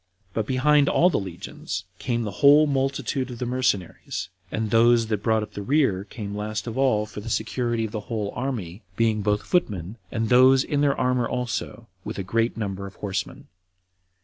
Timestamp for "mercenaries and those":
3.45-5.05